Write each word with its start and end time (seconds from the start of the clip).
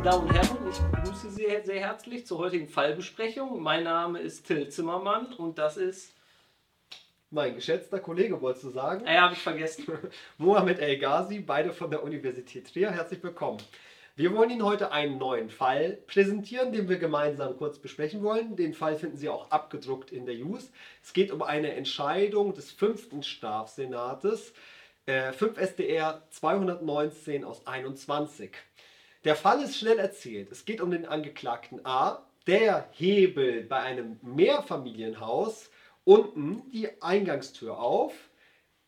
Meine 0.00 0.12
Damen 0.12 0.28
und 0.28 0.34
Herren, 0.34 0.70
ich 0.70 0.78
begrüße 0.78 1.30
Sie 1.30 1.46
sehr 1.62 1.80
herzlich 1.80 2.26
zur 2.26 2.38
heutigen 2.38 2.70
Fallbesprechung. 2.70 3.62
Mein 3.62 3.84
Name 3.84 4.18
ist 4.20 4.46
Till 4.46 4.66
Zimmermann 4.70 5.34
und 5.34 5.58
das 5.58 5.76
ist. 5.76 6.14
Mein 7.28 7.54
geschätzter 7.54 8.00
Kollege, 8.00 8.40
wolltest 8.40 8.64
du 8.64 8.70
sagen? 8.70 9.04
Ja, 9.04 9.20
habe 9.20 9.34
ich 9.34 9.42
vergessen. 9.42 9.84
Mohamed 10.38 10.78
El 10.78 10.96
Ghazi, 10.96 11.40
beide 11.40 11.74
von 11.74 11.90
der 11.90 12.02
Universität 12.02 12.72
Trier. 12.72 12.90
Herzlich 12.92 13.22
willkommen. 13.22 13.58
Wir 14.16 14.34
wollen 14.34 14.48
Ihnen 14.48 14.64
heute 14.64 14.90
einen 14.90 15.18
neuen 15.18 15.50
Fall 15.50 15.98
präsentieren, 16.06 16.72
den 16.72 16.88
wir 16.88 16.96
gemeinsam 16.96 17.58
kurz 17.58 17.78
besprechen 17.78 18.22
wollen. 18.22 18.56
Den 18.56 18.72
Fall 18.72 18.96
finden 18.96 19.18
Sie 19.18 19.28
auch 19.28 19.50
abgedruckt 19.50 20.12
in 20.12 20.24
der 20.24 20.34
JUS. 20.34 20.70
Es 21.02 21.12
geht 21.12 21.30
um 21.30 21.42
eine 21.42 21.74
Entscheidung 21.74 22.54
des 22.54 22.72
fünften 22.72 23.22
Strafsenates, 23.22 24.54
äh, 25.04 25.32
5 25.32 25.58
SDR 25.58 26.22
219 26.30 27.44
aus 27.44 27.66
21. 27.66 28.56
Der 29.24 29.36
Fall 29.36 29.62
ist 29.62 29.76
schnell 29.76 29.98
erzählt. 29.98 30.50
Es 30.50 30.64
geht 30.64 30.80
um 30.80 30.90
den 30.90 31.04
Angeklagten 31.04 31.84
A, 31.84 32.24
der 32.46 32.88
hebelt 32.92 33.68
bei 33.68 33.80
einem 33.80 34.18
Mehrfamilienhaus 34.22 35.70
unten 36.04 36.70
die 36.70 37.02
Eingangstür 37.02 37.78
auf, 37.78 38.14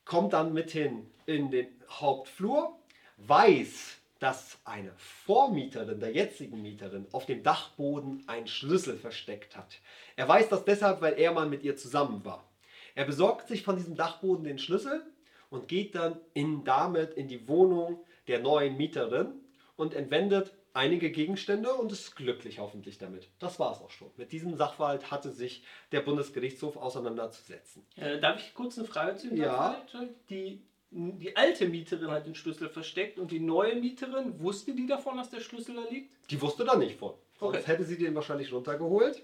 kommt 0.06 0.32
dann 0.32 0.54
mithin 0.54 1.10
in 1.26 1.50
den 1.50 1.68
Hauptflur, 1.90 2.78
weiß, 3.18 3.98
dass 4.20 4.58
eine 4.64 4.92
Vormieterin 4.96 6.00
der 6.00 6.12
jetzigen 6.12 6.62
Mieterin 6.62 7.06
auf 7.12 7.26
dem 7.26 7.42
Dachboden 7.42 8.24
einen 8.26 8.46
Schlüssel 8.46 8.96
versteckt 8.96 9.54
hat. 9.54 9.80
Er 10.16 10.28
weiß 10.28 10.48
das 10.48 10.64
deshalb, 10.64 11.02
weil 11.02 11.18
er 11.18 11.32
mal 11.32 11.46
mit 11.46 11.62
ihr 11.62 11.76
zusammen 11.76 12.24
war. 12.24 12.48
Er 12.94 13.04
besorgt 13.04 13.48
sich 13.48 13.62
von 13.62 13.76
diesem 13.76 13.96
Dachboden 13.96 14.44
den 14.44 14.58
Schlüssel 14.58 15.04
und 15.50 15.68
geht 15.68 15.94
dann 15.94 16.18
in, 16.32 16.64
damit 16.64 17.12
in 17.14 17.28
die 17.28 17.46
Wohnung 17.48 18.02
der 18.28 18.38
neuen 18.38 18.78
Mieterin 18.78 19.41
und 19.76 19.94
entwendet 19.94 20.52
einige 20.74 21.10
Gegenstände 21.10 21.74
und 21.74 21.92
ist 21.92 22.16
glücklich 22.16 22.58
hoffentlich 22.58 22.98
damit. 22.98 23.28
Das 23.38 23.58
war 23.58 23.72
es 23.72 23.78
auch 23.78 23.90
schon. 23.90 24.10
Mit 24.16 24.32
diesem 24.32 24.56
Sachverhalt 24.56 25.10
hatte 25.10 25.30
sich 25.30 25.64
der 25.92 26.00
Bundesgerichtshof 26.00 26.76
auseinanderzusetzen. 26.76 27.84
Äh, 27.96 28.18
darf 28.20 28.38
ich 28.40 28.54
kurz 28.54 28.78
eine 28.78 28.86
Frage 28.86 29.16
zu 29.16 29.28
dem 29.28 29.36
Ja. 29.36 29.72
Sachverhalt? 29.82 30.14
Die, 30.30 30.62
die 30.90 31.36
alte 31.36 31.68
Mieterin 31.68 32.10
hat 32.10 32.26
den 32.26 32.34
Schlüssel 32.34 32.68
versteckt 32.68 33.18
und 33.18 33.30
die 33.30 33.40
neue 33.40 33.74
Mieterin, 33.76 34.40
wusste 34.40 34.74
die 34.74 34.86
davon, 34.86 35.16
dass 35.18 35.30
der 35.30 35.40
Schlüssel 35.40 35.74
da 35.74 35.82
liegt? 35.90 36.30
Die 36.30 36.40
wusste 36.40 36.64
da 36.64 36.76
nicht 36.76 36.98
von. 36.98 37.14
Sonst 37.38 37.56
Okay. 37.58 37.66
hätte 37.66 37.84
sie 37.84 37.98
den 37.98 38.14
wahrscheinlich 38.14 38.52
runtergeholt. 38.52 39.20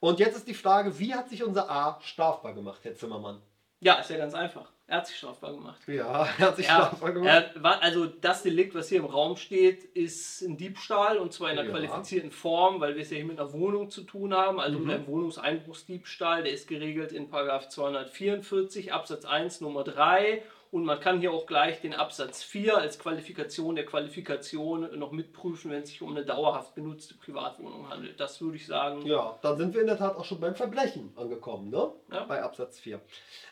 Und 0.00 0.20
jetzt 0.20 0.36
ist 0.36 0.46
die 0.46 0.54
Frage, 0.54 0.96
wie 1.00 1.12
hat 1.14 1.28
sich 1.28 1.42
unser 1.42 1.68
A 1.68 1.98
strafbar 2.02 2.54
gemacht, 2.54 2.80
Herr 2.84 2.94
Zimmermann? 2.94 3.42
Ja, 3.80 3.94
ist 3.94 4.10
ja 4.10 4.16
ganz 4.16 4.34
einfach. 4.34 4.70
Er 4.90 4.96
hat 4.96 5.06
sich 5.06 5.16
strafbar 5.18 5.52
gemacht. 5.52 5.82
Ja, 5.86 6.22
er 6.38 6.38
hat 6.38 6.56
sich 6.56 6.66
Ja, 6.66 6.86
strafbar 6.86 7.12
gemacht. 7.12 7.50
er 7.54 7.62
war, 7.62 7.82
also 7.82 8.06
das 8.06 8.42
Delikt, 8.42 8.74
was 8.74 8.88
hier 8.88 8.98
im 9.00 9.04
Raum 9.04 9.36
steht, 9.36 9.84
ist 9.84 10.40
ein 10.40 10.56
Diebstahl 10.56 11.18
und 11.18 11.30
zwar 11.34 11.50
in 11.52 11.58
einer 11.58 11.68
Ja. 11.68 11.74
qualifizierten 11.74 12.30
Form, 12.30 12.80
weil 12.80 12.94
wir 12.94 13.02
es 13.02 13.10
ja 13.10 13.16
hier 13.18 13.26
mit 13.26 13.38
einer 13.38 13.52
Wohnung 13.52 13.90
zu 13.90 14.02
tun 14.04 14.32
haben, 14.32 14.58
also 14.58 14.78
Mhm. 14.78 14.86
mit 14.86 14.94
einem 14.96 15.06
Wohnungseinbruchsdiebstahl, 15.06 16.42
der 16.42 16.52
ist 16.54 16.68
geregelt 16.68 17.12
in 17.12 17.28
Paragraph 17.28 17.68
244 17.68 18.92
Absatz 18.94 19.26
1 19.26 19.60
Nummer 19.60 19.84
3 19.84 20.42
und 20.70 20.84
man 20.84 21.00
kann 21.00 21.20
hier 21.20 21.32
auch 21.32 21.46
gleich 21.46 21.80
den 21.80 21.94
Absatz 21.94 22.42
4 22.42 22.76
als 22.76 22.98
Qualifikation 22.98 23.74
der 23.76 23.86
Qualifikation 23.86 24.98
noch 24.98 25.12
mitprüfen, 25.12 25.70
wenn 25.70 25.82
es 25.82 25.88
sich 25.88 26.02
um 26.02 26.10
eine 26.10 26.24
dauerhaft 26.24 26.74
benutzte 26.74 27.14
Privatwohnung 27.14 27.88
handelt. 27.88 28.20
Das 28.20 28.40
würde 28.40 28.56
ich 28.56 28.66
sagen. 28.66 29.06
Ja, 29.06 29.38
dann 29.42 29.56
sind 29.56 29.74
wir 29.74 29.80
in 29.80 29.86
der 29.86 29.96
Tat 29.98 30.16
auch 30.16 30.24
schon 30.24 30.40
beim 30.40 30.54
Verbrechen 30.54 31.12
angekommen, 31.16 31.70
ne? 31.70 31.90
Ja. 32.12 32.24
Bei 32.24 32.42
Absatz 32.42 32.78
4. 32.80 33.00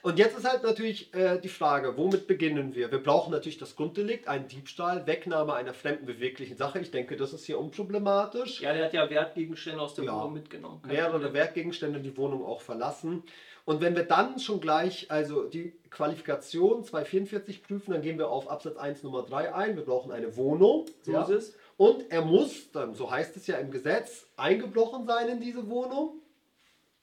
Und 0.02 0.18
jetzt 0.18 0.36
ist 0.38 0.48
halt 0.48 0.62
natürlich 0.62 1.12
äh, 1.14 1.38
die 1.40 1.48
Frage, 1.48 1.96
womit 1.96 2.26
beginnen 2.26 2.74
wir? 2.74 2.90
Wir 2.90 3.02
brauchen 3.02 3.30
natürlich 3.32 3.58
das 3.58 3.76
Grunddelikt, 3.76 4.28
einen 4.28 4.48
Diebstahl, 4.48 5.06
Wegnahme 5.06 5.54
einer 5.54 5.74
fremden 5.74 6.06
beweglichen 6.06 6.56
Sache. 6.56 6.78
Ich 6.80 6.90
denke, 6.90 7.16
das 7.16 7.32
ist 7.32 7.46
hier 7.46 7.58
unproblematisch. 7.58 8.60
Ja, 8.60 8.72
der 8.72 8.86
hat 8.86 8.92
ja 8.92 9.08
Wertgegenstände 9.08 9.80
aus 9.80 9.94
der 9.94 10.04
Ja. 10.04 10.14
Wohnung 10.14 10.34
mitgenommen. 10.34 10.80
Mehrere. 10.86 11.32
Wertgegenstände 11.32 12.00
die 12.00 12.16
Wohnung 12.16 12.44
auch 12.44 12.60
verlassen. 12.60 13.22
Und 13.66 13.80
wenn 13.80 13.96
wir 13.96 14.04
dann 14.04 14.38
schon 14.38 14.60
gleich 14.60 15.10
also 15.10 15.42
die 15.42 15.72
Qualifikation 15.90 16.84
244 16.84 17.64
prüfen, 17.64 17.90
dann 17.90 18.00
gehen 18.00 18.16
wir 18.16 18.30
auf 18.30 18.48
Absatz 18.48 18.76
1 18.76 19.02
Nummer 19.02 19.24
3 19.24 19.54
ein. 19.54 19.76
Wir 19.76 19.84
brauchen 19.84 20.12
eine 20.12 20.36
Wohnung. 20.36 20.86
So 21.02 21.12
ja. 21.12 21.22
ist 21.22 21.30
es. 21.30 21.56
Und 21.76 22.10
er 22.12 22.22
muss 22.22 22.70
dann, 22.70 22.94
so 22.94 23.10
heißt 23.10 23.36
es 23.36 23.48
ja 23.48 23.56
im 23.56 23.72
Gesetz, 23.72 24.28
eingebrochen 24.36 25.04
sein 25.04 25.28
in 25.28 25.40
diese 25.40 25.68
Wohnung, 25.68 26.20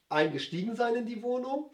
eingestiegen 0.08 0.78
sein 0.78 0.96
in 0.96 1.06
die 1.06 1.22
Wohnung. 1.22 1.70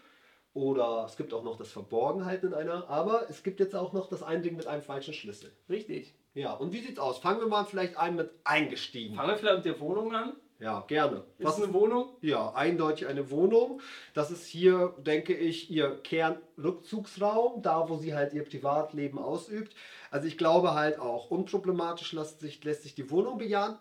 Oder 0.55 1.05
es 1.07 1.15
gibt 1.15 1.35
auch 1.35 1.43
noch 1.43 1.55
das 1.55 1.71
Verborgenhalten 1.71 2.49
in 2.49 2.55
einer, 2.55 2.89
aber 2.89 3.29
es 3.29 3.43
gibt 3.43 3.59
jetzt 3.59 3.75
auch 3.75 3.93
noch 3.93 4.09
das 4.09 4.23
Eindringen 4.23 4.57
mit 4.57 4.65
einem 4.65 4.81
falschen 4.81 5.13
Schlüssel. 5.13 5.51
Richtig. 5.69 6.15
Ja, 6.33 6.53
und 6.53 6.73
wie 6.73 6.79
sieht's 6.79 6.99
aus? 6.99 7.19
Fangen 7.19 7.41
wir 7.41 7.47
mal 7.47 7.65
vielleicht 7.65 7.95
ein 7.95 8.15
mit 8.15 8.31
eingestiegen. 8.43 9.15
Fangen 9.15 9.29
wir 9.29 9.37
vielleicht 9.37 9.57
mit 9.57 9.65
der 9.65 9.79
Wohnung 9.79 10.15
an. 10.15 10.33
Ja, 10.59 10.81
gerne. 10.87 11.23
Ist 11.37 11.57
es 11.57 11.63
eine 11.63 11.73
Wohnung? 11.73 12.17
Ja, 12.21 12.51
eindeutig 12.53 13.07
eine 13.07 13.31
Wohnung. 13.31 13.81
Das 14.13 14.29
ist 14.29 14.45
hier, 14.45 14.93
denke 14.97 15.33
ich, 15.33 15.71
ihr 15.71 16.01
Kernrückzugsraum, 16.03 17.61
da 17.61 17.87
wo 17.87 17.95
sie 17.95 18.13
halt 18.13 18.33
ihr 18.33 18.43
Privatleben 18.43 19.19
ausübt. 19.19 19.73
Also 20.11 20.27
ich 20.27 20.37
glaube 20.37 20.73
halt 20.73 20.99
auch 20.99 21.31
unproblematisch 21.31 22.11
lässt 22.11 22.41
sich, 22.41 22.61
lässt 22.65 22.83
sich 22.83 22.93
die 22.93 23.09
Wohnung 23.09 23.37
bejahen. 23.37 23.77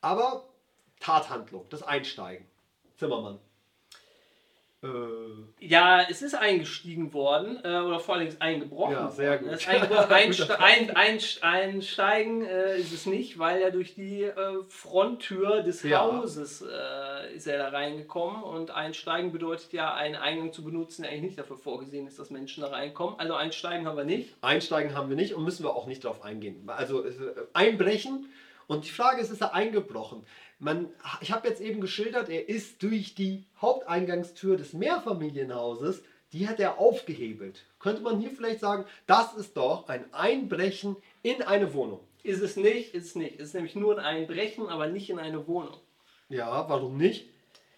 Aber 0.00 0.48
Tathandlung, 1.00 1.66
das 1.68 1.82
Einsteigen. 1.82 2.46
Zimmermann. 2.96 3.38
Äh, 4.82 4.88
Ja, 5.60 6.02
es 6.10 6.22
ist 6.22 6.34
eingestiegen 6.34 7.12
worden, 7.12 7.58
äh, 7.62 7.78
oder 7.78 8.00
vor 8.00 8.16
allem 8.16 8.28
eingebrochen. 8.40 8.94
Ja, 8.94 9.08
sehr 9.10 9.38
gut. 9.38 9.52
Das 9.52 9.66
einste 10.10 10.60
ein, 10.60 10.90
ein, 10.96 11.20
einsteigen 11.40 12.44
äh, 12.44 12.78
ist 12.78 12.92
es 12.92 13.06
nicht, 13.06 13.38
weil 13.38 13.60
er 13.62 13.70
durch 13.70 13.94
die 13.94 14.24
äh, 14.24 14.34
Fronttür 14.68 15.62
des 15.62 15.82
Ja. 15.84 16.00
Hauses 16.00 16.62
äh, 16.62 17.34
ist 17.34 17.46
er 17.46 17.58
da 17.58 17.68
reingekommen 17.68 18.42
und 18.42 18.72
einsteigen 18.72 19.30
bedeutet 19.32 19.72
ja, 19.72 19.94
einen 19.94 20.16
Eingang 20.16 20.52
zu 20.52 20.64
benutzen, 20.64 21.02
der 21.02 21.12
eigentlich 21.12 21.22
nicht 21.22 21.38
dafür 21.38 21.56
vorgesehen 21.58 22.06
ist, 22.08 22.18
dass 22.18 22.30
Menschen 22.30 22.62
da 22.62 22.68
reinkommen. 22.70 23.18
Also 23.18 23.34
einsteigen 23.34 23.86
haben 23.86 23.96
wir 23.96 24.04
nicht. 24.04 24.34
Einsteigen 24.40 24.96
haben 24.96 25.08
wir 25.08 25.16
nicht 25.16 25.34
und 25.34 25.44
müssen 25.44 25.64
wir 25.64 25.76
auch 25.76 25.86
nicht 25.86 26.04
darauf 26.04 26.22
eingehen. 26.22 26.62
Also 26.66 27.04
äh, 27.04 27.12
einbrechen 27.52 28.26
und 28.66 28.84
die 28.84 28.90
Frage 28.90 29.20
ist, 29.20 29.30
ist 29.30 29.40
er 29.40 29.54
eingebrochen? 29.54 30.24
Man, 30.58 30.88
ich 31.20 31.32
habe 31.32 31.48
jetzt 31.48 31.60
eben 31.60 31.80
geschildert, 31.80 32.28
er 32.28 32.48
ist 32.48 32.82
durch 32.82 33.14
die 33.14 33.44
Haupteingangstür 33.60 34.56
des 34.56 34.72
Mehrfamilienhauses, 34.72 36.02
die 36.32 36.48
hat 36.48 36.60
er 36.60 36.78
aufgehebelt. 36.78 37.64
Könnte 37.78 38.02
man 38.02 38.20
hier 38.20 38.30
vielleicht 38.30 38.60
sagen, 38.60 38.84
das 39.06 39.34
ist 39.34 39.56
doch 39.56 39.88
ein 39.88 40.04
Einbrechen 40.14 40.96
in 41.22 41.42
eine 41.42 41.74
Wohnung. 41.74 42.00
Ist 42.22 42.40
es 42.40 42.56
nicht, 42.56 42.94
ist 42.94 43.06
es 43.06 43.14
nicht. 43.16 43.40
Es 43.40 43.48
ist 43.48 43.54
nämlich 43.54 43.74
nur 43.74 43.98
ein 43.98 44.04
Einbrechen, 44.04 44.68
aber 44.68 44.86
nicht 44.86 45.10
in 45.10 45.18
eine 45.18 45.46
Wohnung. 45.46 45.76
Ja, 46.28 46.68
warum 46.68 46.96
nicht? 46.96 47.28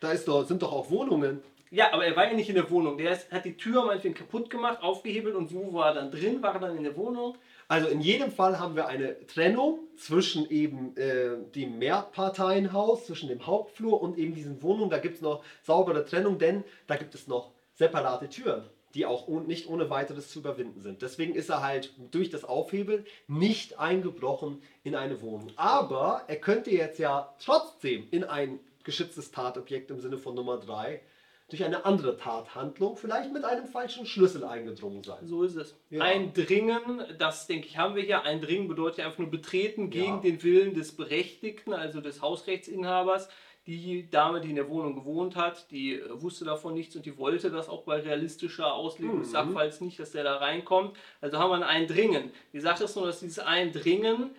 Da 0.01 0.13
ist 0.13 0.29
doch, 0.29 0.47
sind 0.47 0.63
doch 0.63 0.73
auch 0.73 0.91
Wohnungen. 0.91 1.43
Ja, 1.71 1.93
aber 1.93 2.05
er 2.05 2.15
war 2.15 2.29
ja 2.29 2.35
nicht 2.35 2.51
in 2.51 2.55
der 2.55 2.71
Wohnung. 2.71 2.99
Der 2.99 3.13
ist, 3.13 3.33
hat 3.33 3.45
die 3.45 3.57
Tür 3.57 3.87
meinetwegen 3.87 4.15
kaputt 4.15 4.51
gemacht, 4.51 4.83
aufgehebelt 4.83 5.35
und 5.35 5.53
wo 5.53 5.73
war 5.73 5.89
er 5.89 5.95
dann 5.95 6.11
drin? 6.11 6.43
War 6.43 6.55
er 6.55 6.61
dann 6.61 6.77
in 6.77 6.85
der 6.85 6.97
Wohnung? 6.97 7.37
Also 7.69 7.89
in 7.89 8.01
jedem 8.01 8.31
Fall 8.31 8.59
haben 8.59 8.77
wir 8.77 8.87
eine 8.87 9.27
Trennung 9.27 9.81
zwischen 9.97 10.49
eben 10.51 10.97
äh, 10.97 11.37
dem 11.55 11.79
Mehrparteienhaus, 11.79 13.07
zwischen 13.07 13.29
dem 13.29 13.47
Hauptflur 13.47 14.03
und 14.03 14.19
eben 14.19 14.35
diesen 14.35 14.63
Wohnungen. 14.63 14.91
Da 14.91 14.99
gibt 14.99 15.17
es 15.17 15.23
noch 15.23 15.43
saubere 15.63 16.05
Trennung, 16.05 16.39
denn 16.39 16.65
da 16.87 16.97
gibt 16.97 17.15
es 17.15 17.27
noch 17.27 17.53
separate 17.75 18.29
Türen, 18.29 18.65
die 18.95 19.07
auch 19.07 19.29
nicht 19.29 19.69
ohne 19.69 19.91
weiteres 19.91 20.31
zu 20.31 20.41
überwinden 20.41 20.81
sind. 20.81 21.03
Deswegen 21.03 21.35
ist 21.35 21.49
er 21.49 21.63
halt 21.63 21.93
durch 22.11 22.31
das 22.31 22.45
Aufhebeln 22.45 23.07
nicht 23.29 23.79
eingebrochen 23.79 24.63
in 24.83 24.95
eine 24.95 25.23
Wohnung. 25.23 25.51
Aber 25.57 26.25
er 26.29 26.37
könnte 26.37 26.71
jetzt 26.71 26.99
ja 26.99 27.35
trotzdem 27.39 28.07
in 28.11 28.25
ein 28.25 28.61
geschütztes 28.85 29.31
Tatobjekt 29.31 29.91
im 29.91 30.01
Sinne 30.01 30.19
von 30.19 30.35
Nummer 30.35 30.59
3 30.59 31.01
durch 31.51 31.63
eine 31.65 31.85
andere 31.85 32.17
Tathandlung, 32.17 32.97
vielleicht 32.97 33.33
mit 33.33 33.45
einem 33.45 33.67
falschen 33.67 34.07
Schlüssel 34.07 34.45
eingedrungen 34.45 35.03
sein. 35.03 35.19
So 35.27 35.43
ist 35.43 35.57
es. 35.57 35.77
Ja. 35.91 36.03
Eindringen, 36.03 37.03
das 37.19 37.47
denke 37.47 37.67
ich, 37.67 37.77
haben 37.77 37.95
wir 37.95 38.03
hier. 38.03 38.23
Eindringen 38.23 38.67
bedeutet 38.67 38.99
ja 38.99 39.07
einfach 39.07 39.19
nur 39.19 39.31
betreten 39.31 39.91
gegen 39.91 40.15
Ja. 40.15 40.21
den 40.21 40.43
Willen 40.43 40.75
des 40.75 40.97
Berechtigten, 40.97 41.73
also 41.75 42.01
des 42.01 42.23
Hausrechtsinhabers. 42.23 43.29
Die 43.67 44.11
Dame, 44.11 44.43
die 44.43 44.51
in 44.51 44.57
der 44.57 44.69
Wohnung 44.69 44.95
gewohnt 44.95 45.37
hat, 45.37 45.71
die 45.71 45.95
äh, 45.95 46.21
wusste 46.21 46.45
davon 46.45 46.75
nichts 46.75 46.97
und 46.97 47.07
die 47.07 47.17
wollte 47.17 47.51
das 47.51 47.69
auch 47.71 47.85
bei 47.85 47.99
realistischer 48.01 48.75
Auslegung 48.75 49.21
des 49.21 49.29
Mhm. 49.29 49.33
Sachverhalts 49.33 49.81
nicht, 49.81 49.99
dass 49.99 50.11
der 50.13 50.23
da 50.25 50.37
reinkommt. 50.37 50.95
Also 51.23 51.39
haben 51.39 51.49
wir 51.51 51.57
ein 51.57 51.63
Eindringen. 51.63 52.31
Die 52.53 52.61
Sache 52.61 52.85
ist 52.85 52.95
nur, 52.97 53.07
dass 53.07 53.21
dieses 53.21 53.39
Eindringen 53.39 54.31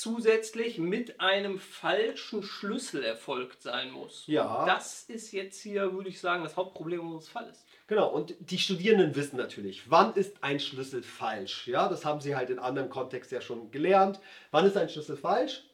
zusätzlich 0.00 0.78
mit 0.78 1.20
einem 1.20 1.58
falschen 1.58 2.42
Schlüssel 2.42 3.02
erfolgt 3.02 3.62
sein 3.62 3.90
muss. 3.90 4.24
Ja. 4.26 4.60
Und 4.60 4.66
das 4.66 5.04
ist 5.04 5.32
jetzt 5.32 5.60
hier, 5.60 5.92
würde 5.92 6.08
ich 6.08 6.20
sagen, 6.20 6.42
das 6.42 6.56
Hauptproblem 6.56 7.00
unseres 7.00 7.28
Falles. 7.28 7.64
Genau, 7.86 8.08
und 8.08 8.34
die 8.40 8.58
Studierenden 8.58 9.16
wissen 9.16 9.36
natürlich, 9.36 9.90
wann 9.90 10.14
ist 10.14 10.42
ein 10.42 10.60
Schlüssel 10.60 11.02
falsch. 11.02 11.68
Ja, 11.68 11.88
das 11.88 12.04
haben 12.04 12.20
sie 12.20 12.36
halt 12.36 12.50
in 12.50 12.58
anderem 12.58 12.90
Kontext 12.90 13.32
ja 13.32 13.40
schon 13.40 13.70
gelernt. 13.70 14.20
Wann 14.50 14.66
ist 14.66 14.76
ein 14.76 14.88
Schlüssel 14.88 15.16
falsch? 15.16 15.64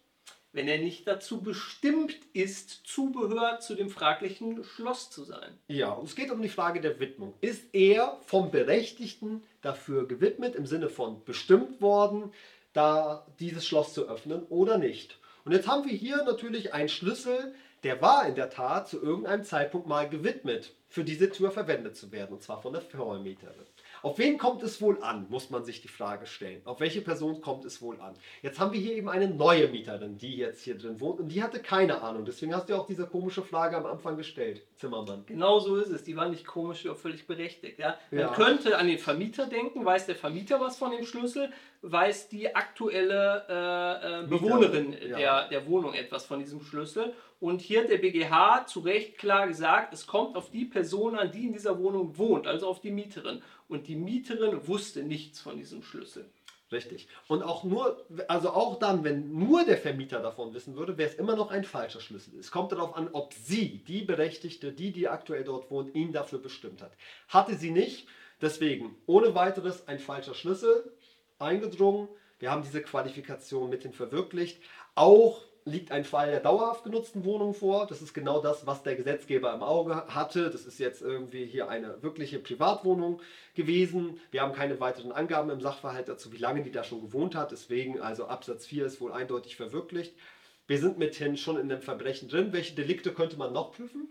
wenn 0.55 0.69
er 0.69 0.79
nicht 0.79 1.07
dazu 1.09 1.43
bestimmt 1.43 2.17
ist, 2.33 2.87
Zubehör 2.87 3.59
zu 3.59 3.75
dem 3.75 3.91
fraglichen 3.91 4.63
Schloss 4.63 5.11
zu 5.11 5.25
sein. 5.25 5.59
Ja, 5.67 5.91
und 5.91 6.09
es 6.09 6.15
geht 6.15 6.31
um 6.31 6.41
die 6.41 6.49
Frage 6.49 6.81
der 6.81 7.01
Widmung. 7.01 7.35
Ist 7.41 7.65
er 7.75 8.19
vom 8.25 8.53
Berechtigten 8.53 9.43
dafür 9.63 10.07
gewidmet, 10.07 10.55
im 10.55 10.65
Sinne 10.65 10.89
von 10.89 11.25
bestimmt 11.25 11.81
worden, 11.81 12.33
da 12.75 13.27
dieses 13.41 13.67
Schloss 13.67 13.95
zu 13.95 14.07
öffnen 14.09 14.45
oder 14.51 14.77
nicht? 14.77 15.19
Und 15.45 15.53
jetzt 15.53 15.69
haben 15.69 15.85
wir 15.85 15.97
hier 15.97 16.23
natürlich 16.25 16.75
einen 16.75 16.89
Schlüssel, 16.89 17.55
der 17.83 18.01
war 18.01 18.27
in 18.27 18.35
der 18.35 18.51
Tat 18.51 18.89
zu 18.89 19.03
irgendeinem 19.03 19.45
Zeitpunkt 19.45 19.87
mal 19.87 20.09
gewidmet, 20.09 20.75
für 20.89 21.05
diese 21.05 21.31
Tür 21.31 21.51
verwendet 21.51 21.97
zu 21.97 22.13
werden, 22.13 22.33
und 22.33 22.43
zwar 22.43 22.63
von 22.63 22.73
der 22.73 22.83
Vermieterin. 22.83 23.67
Auf 24.05 24.19
wen 24.19 24.37
kommt 24.37 24.63
es 24.63 24.83
wohl 24.83 25.03
an, 25.03 25.25
muss 25.31 25.49
man 25.49 25.65
sich 25.65 25.81
die 25.81 25.89
Frage 25.89 26.27
stellen. 26.27 26.61
Auf 26.67 26.79
welche 26.81 27.01
Person 27.01 27.41
kommt 27.41 27.65
es 27.65 27.81
wohl 27.81 27.99
an? 28.03 28.15
Jetzt 28.43 28.61
haben 28.61 28.71
wir 28.75 28.79
hier 28.79 28.93
eben 28.97 29.09
eine 29.09 29.29
neue 29.29 29.67
Mieterin, 29.69 30.19
die 30.19 30.37
jetzt 30.37 30.63
hier 30.63 30.77
drin 30.77 31.01
wohnt 31.01 31.21
und 31.21 31.29
die 31.29 31.43
hatte 31.43 31.59
keine 31.59 32.03
Ahnung. 32.03 32.27
Deswegen 32.27 32.55
hast 32.55 32.69
du 32.69 32.75
ja 32.75 32.79
auch 32.81 32.87
diese 32.87 33.07
komische 33.07 33.41
Frage 33.41 33.79
am 33.79 33.87
Anfang 33.87 34.19
gestellt, 34.19 34.61
Zimmermann. 34.77 35.25
Genau 35.25 35.59
so 35.59 35.77
ist 35.77 35.89
es. 35.89 36.05
Die 36.05 36.17
war 36.17 36.29
nicht 36.29 36.47
komisch, 36.47 36.85
war 36.85 36.97
völlig 36.97 37.27
berechtigt. 37.27 37.79
Ja? 37.79 37.97
Man 38.11 38.21
Ja. 38.21 38.33
könnte 38.35 38.77
an 38.77 38.89
den 38.89 38.99
Vermieter 38.99 39.47
denken. 39.47 39.87
Weiß 39.87 40.05
der 40.05 40.17
Vermieter 40.17 40.61
was 40.61 40.77
von 40.77 40.91
dem 40.91 41.07
Schlüssel? 41.07 41.51
Weiß 41.81 42.29
die 42.29 42.55
aktuelle 42.55 43.45
äh, 43.49 44.25
äh, 44.25 44.27
Bewohnerin 44.27 44.95
Ja. 45.09 45.17
der, 45.17 45.49
der 45.49 45.67
Wohnung 45.67 45.95
etwas 45.95 46.27
von 46.27 46.41
diesem 46.41 46.61
Schlüssel? 46.61 47.15
Und 47.41 47.61
hier 47.61 47.83
hat 47.83 47.91
der 47.91 47.99
BGH 47.99 48.65
zu 48.67 48.81
Recht 48.81 49.19
klar 49.19 49.47
gesagt, 49.47 49.93
es 49.93 50.07
kommt 50.07 50.35
auf 50.37 50.51
die 50.51 50.65
Person 50.65 51.15
an, 51.19 51.31
die 51.31 51.47
in 51.47 51.53
dieser 51.53 51.79
Wohnung 51.79 52.17
wohnt, 52.17 52.47
also 52.47 52.67
auf 52.69 52.81
die 52.81 52.91
Mieterin. 52.91 53.43
Und 53.75 53.89
die 53.89 53.97
Mieterin 53.97 54.69
wusste 54.69 55.03
nichts 55.03 55.41
von 55.41 55.57
diesem 55.57 55.83
Schlüssel. 55.83 56.31
Richtig. 56.71 57.09
Und 57.27 57.43
auch 57.43 57.65
nur, 57.65 58.07
also 58.29 58.51
auch 58.51 58.79
dann, 58.79 59.03
wenn 59.03 59.37
nur 59.37 59.65
der 59.65 59.77
Vermieter 59.77 60.21
davon 60.21 60.55
wissen 60.55 60.77
würde, 60.77 60.97
wäre 60.97 61.11
es 61.11 61.17
immer 61.17 61.35
noch 61.35 61.51
ein 61.51 61.65
falscher 61.65 62.01
Schlüssel. 62.01 62.39
Es 62.39 62.53
kommt 62.53 62.71
darauf 62.71 62.97
an, 62.97 63.09
ob 63.13 63.35
sie, 63.35 63.83
die 63.89 64.03
Berechtigte, 64.03 64.71
die, 64.71 64.93
die 64.93 65.09
aktuell 65.09 65.43
dort 65.43 65.73
wohnt, 65.73 65.93
ihn 65.97 66.13
dafür 66.13 66.39
bestimmt 66.39 66.83
hat. 66.83 66.93
Hatte 67.27 67.57
sie 67.57 67.73
nicht, 67.73 68.07
deswegen 68.41 68.95
ohne 69.07 69.35
weiteres 69.35 69.89
ein 69.89 69.99
falscher 69.99 70.35
Schlüssel 70.35 70.93
eingedrungen. 71.41 72.09
Wir 72.39 72.53
haben 72.53 72.63
diese 72.63 72.81
Qualifikation 72.81 73.71
mithin 73.71 73.93
verwirklicht. 73.93 74.63
Auch 74.95 75.43
liegt 75.67 75.91
ein 75.91 76.05
Fall 76.05 76.31
der 76.31 76.41
dauerhaft 76.41 76.85
genutzten 76.85 77.25
Wohnung 77.25 77.55
vor. 77.55 77.87
Das 77.87 78.03
ist 78.03 78.13
genau 78.13 78.43
das, 78.43 78.67
was 78.67 78.83
der 78.83 78.97
Gesetzgeber 78.97 79.55
im 79.55 79.63
Auge 79.63 80.07
hatte. 80.09 80.51
Das 80.51 80.67
ist 80.67 80.79
jetzt 80.79 81.01
irgendwie 81.01 81.47
hier 81.47 81.69
eine 81.69 82.03
wirkliche 82.03 82.39
Privatwohnung 82.39 83.21
gewesen. 83.55 84.21
Wir 84.31 84.43
haben 84.43 84.53
keine 84.53 84.79
weiteren 84.81 85.13
Angaben 85.13 85.51
im 85.51 85.61
Sachverhalt 85.61 86.09
dazu, 86.09 86.33
wie 86.33 86.39
lange 86.39 86.63
die 86.63 86.71
da 86.71 86.85
schon 86.85 87.01
gewohnt 87.01 87.35
hat. 87.35 87.51
Deswegen, 87.53 88.01
also 88.01 88.27
Absatz 88.27 88.67
4 88.67 88.87
ist 88.87 89.01
wohl 89.01 89.13
eindeutig 89.13 89.57
verwirklicht. 89.57 90.15
Wir 90.67 90.79
sind 90.79 90.99
mithin 90.99 91.37
schon 91.37 91.59
in 91.59 91.69
dem 91.69 91.83
Verbrechen 91.83 92.29
drin. 92.29 92.53
Welche 92.53 92.75
Delikte 92.75 93.13
könnte 93.13 93.37
man 93.37 93.53
noch 93.53 93.73
prüfen? 93.73 94.09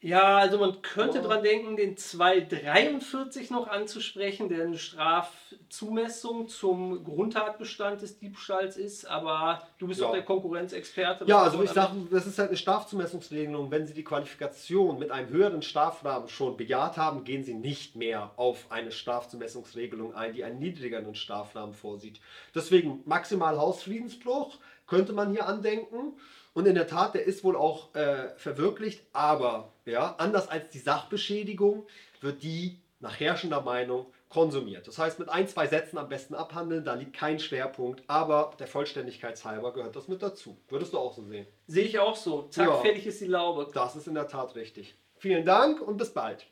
Ja, 0.00 0.38
also 0.38 0.58
man 0.58 0.80
könnte 0.80 1.18
Ja. 1.18 1.24
dran 1.24 1.42
denken, 1.42 1.76
den 1.76 1.96
243 1.96 3.50
noch 3.50 3.66
anzusprechen, 3.66 4.48
der 4.48 4.62
eine 4.62 4.78
Strafzumessung 4.78 6.46
zum 6.48 7.02
Grundtatbestand 7.02 8.00
des 8.00 8.16
Diebstahls 8.16 8.76
ist, 8.76 9.06
aber 9.06 9.60
du 9.78 9.88
bist 9.88 9.98
Ja. 10.00 10.06
doch 10.06 10.12
der 10.12 10.22
Konkurrenzexperte. 10.22 11.24
Ja, 11.26 11.42
also 11.42 11.60
ich 11.64 11.70
sage, 11.70 11.94
das 12.12 12.28
ist 12.28 12.38
halt 12.38 12.50
eine 12.50 12.56
Strafzumessungsregelung. 12.56 13.72
Wenn 13.72 13.88
Sie 13.88 13.94
die 13.94 14.04
Qualifikation 14.04 15.00
mit 15.00 15.10
einem 15.10 15.30
höheren 15.30 15.62
Strafrahmen 15.62 16.28
schon 16.28 16.56
bejaht 16.56 16.96
haben, 16.96 17.24
gehen 17.24 17.42
Sie 17.42 17.54
nicht 17.54 17.96
mehr 17.96 18.30
auf 18.36 18.70
eine 18.70 18.92
Strafzumessungsregelung 18.92 20.14
ein, 20.14 20.32
die 20.32 20.44
einen 20.44 20.60
niedrigeren 20.60 21.16
Strafrahmen 21.16 21.74
vorsieht. 21.74 22.20
Deswegen 22.54 23.02
maximal 23.04 23.58
Hausfriedensbruch 23.58 24.58
könnte 24.86 25.12
man 25.12 25.32
hier 25.32 25.48
andenken. 25.48 26.12
Und 26.58 26.66
in 26.66 26.74
der 26.74 26.88
Tat, 26.88 27.14
der 27.14 27.24
ist 27.24 27.44
wohl 27.44 27.54
auch 27.54 27.94
äh, 27.94 28.30
verwirklicht, 28.36 29.04
aber 29.12 29.72
ja, 29.84 30.16
anders 30.18 30.48
als 30.48 30.70
die 30.70 30.80
Sachbeschädigung 30.80 31.86
wird 32.20 32.42
die 32.42 32.80
nach 32.98 33.20
herrschender 33.20 33.60
Meinung 33.60 34.06
konsumiert. 34.28 34.88
Das 34.88 34.98
heißt, 34.98 35.20
mit 35.20 35.28
ein, 35.28 35.46
zwei 35.46 35.68
Sätzen 35.68 35.98
am 35.98 36.08
besten 36.08 36.34
abhandeln, 36.34 36.84
da 36.84 36.94
liegt 36.94 37.12
kein 37.12 37.38
Schwerpunkt, 37.38 38.02
aber 38.08 38.54
der 38.58 38.66
Vollständigkeit 38.66 39.44
halber 39.44 39.72
gehört 39.72 39.94
das 39.94 40.08
mit 40.08 40.20
dazu. 40.20 40.58
Würdest 40.68 40.94
du 40.94 40.98
auch 40.98 41.14
so 41.14 41.22
sehen? 41.22 41.46
Sehe 41.68 41.84
ich 41.84 42.00
auch 42.00 42.16
so. 42.16 42.48
Zack, 42.50 42.66
Ja. 42.66 42.74
fertig 42.78 43.06
ist 43.06 43.20
die 43.20 43.26
Laube. 43.26 43.68
Das 43.72 43.94
ist 43.94 44.08
in 44.08 44.14
der 44.14 44.26
Tat 44.26 44.56
richtig. 44.56 44.96
Vielen 45.16 45.44
Dank 45.44 45.80
und 45.80 45.96
bis 45.96 46.12
bald. 46.12 46.44